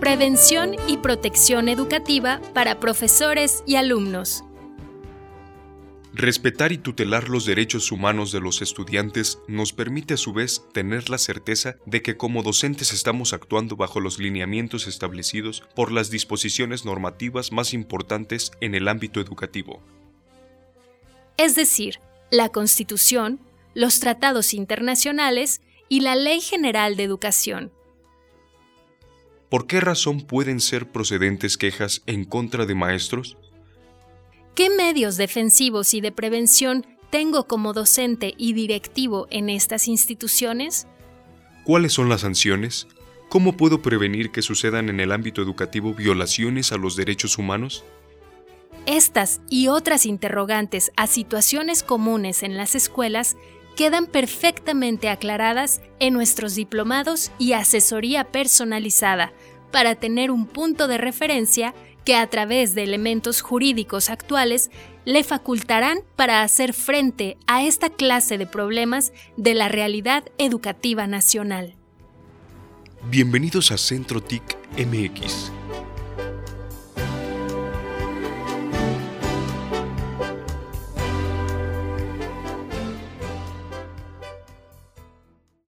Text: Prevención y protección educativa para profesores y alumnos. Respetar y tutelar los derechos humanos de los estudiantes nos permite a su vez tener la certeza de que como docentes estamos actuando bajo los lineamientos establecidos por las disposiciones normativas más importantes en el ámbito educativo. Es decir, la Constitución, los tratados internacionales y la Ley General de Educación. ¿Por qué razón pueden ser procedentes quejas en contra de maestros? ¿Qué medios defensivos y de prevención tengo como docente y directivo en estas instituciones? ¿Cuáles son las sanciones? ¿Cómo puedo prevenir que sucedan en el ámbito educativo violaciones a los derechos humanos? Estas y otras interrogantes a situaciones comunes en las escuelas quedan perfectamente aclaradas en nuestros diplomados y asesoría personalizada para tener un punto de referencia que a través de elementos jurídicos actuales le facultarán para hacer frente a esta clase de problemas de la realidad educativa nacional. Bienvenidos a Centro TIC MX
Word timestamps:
Prevención 0.00 0.76
y 0.86 0.98
protección 0.98 1.68
educativa 1.68 2.40
para 2.54 2.78
profesores 2.78 3.62
y 3.66 3.76
alumnos. 3.76 4.44
Respetar 6.14 6.72
y 6.72 6.78
tutelar 6.78 7.28
los 7.28 7.44
derechos 7.44 7.92
humanos 7.92 8.32
de 8.32 8.40
los 8.40 8.62
estudiantes 8.62 9.38
nos 9.48 9.74
permite 9.74 10.14
a 10.14 10.16
su 10.16 10.32
vez 10.32 10.62
tener 10.72 11.10
la 11.10 11.18
certeza 11.18 11.76
de 11.84 12.00
que 12.00 12.16
como 12.16 12.42
docentes 12.42 12.92
estamos 12.94 13.34
actuando 13.34 13.76
bajo 13.76 14.00
los 14.00 14.18
lineamientos 14.18 14.86
establecidos 14.86 15.62
por 15.74 15.92
las 15.92 16.08
disposiciones 16.08 16.86
normativas 16.86 17.52
más 17.52 17.74
importantes 17.74 18.52
en 18.62 18.74
el 18.74 18.88
ámbito 18.88 19.20
educativo. 19.20 19.82
Es 21.36 21.54
decir, 21.54 22.00
la 22.30 22.48
Constitución, 22.48 23.40
los 23.76 24.00
tratados 24.00 24.54
internacionales 24.54 25.60
y 25.90 26.00
la 26.00 26.16
Ley 26.16 26.40
General 26.40 26.96
de 26.96 27.02
Educación. 27.02 27.70
¿Por 29.50 29.66
qué 29.66 29.82
razón 29.82 30.22
pueden 30.22 30.60
ser 30.60 30.90
procedentes 30.90 31.58
quejas 31.58 32.02
en 32.06 32.24
contra 32.24 32.64
de 32.64 32.74
maestros? 32.74 33.36
¿Qué 34.54 34.70
medios 34.70 35.18
defensivos 35.18 35.92
y 35.92 36.00
de 36.00 36.10
prevención 36.10 36.86
tengo 37.10 37.46
como 37.46 37.74
docente 37.74 38.32
y 38.38 38.54
directivo 38.54 39.26
en 39.30 39.50
estas 39.50 39.88
instituciones? 39.88 40.86
¿Cuáles 41.62 41.92
son 41.92 42.08
las 42.08 42.22
sanciones? 42.22 42.88
¿Cómo 43.28 43.58
puedo 43.58 43.82
prevenir 43.82 44.30
que 44.30 44.40
sucedan 44.40 44.88
en 44.88 45.00
el 45.00 45.12
ámbito 45.12 45.42
educativo 45.42 45.92
violaciones 45.92 46.72
a 46.72 46.78
los 46.78 46.96
derechos 46.96 47.36
humanos? 47.36 47.84
Estas 48.86 49.40
y 49.50 49.66
otras 49.66 50.06
interrogantes 50.06 50.92
a 50.96 51.08
situaciones 51.08 51.82
comunes 51.82 52.42
en 52.42 52.56
las 52.56 52.74
escuelas 52.74 53.36
quedan 53.76 54.06
perfectamente 54.06 55.08
aclaradas 55.08 55.80
en 56.00 56.14
nuestros 56.14 56.54
diplomados 56.54 57.30
y 57.38 57.52
asesoría 57.52 58.24
personalizada 58.24 59.32
para 59.70 59.94
tener 59.94 60.30
un 60.30 60.46
punto 60.46 60.88
de 60.88 60.98
referencia 60.98 61.74
que 62.04 62.16
a 62.16 62.26
través 62.28 62.74
de 62.74 62.84
elementos 62.84 63.42
jurídicos 63.42 64.10
actuales 64.10 64.70
le 65.04 65.22
facultarán 65.22 65.98
para 66.16 66.42
hacer 66.42 66.72
frente 66.72 67.36
a 67.46 67.64
esta 67.64 67.90
clase 67.90 68.38
de 68.38 68.46
problemas 68.46 69.12
de 69.36 69.54
la 69.54 69.68
realidad 69.68 70.24
educativa 70.38 71.06
nacional. 71.06 71.74
Bienvenidos 73.10 73.70
a 73.70 73.78
Centro 73.78 74.20
TIC 74.22 74.42
MX 74.78 75.52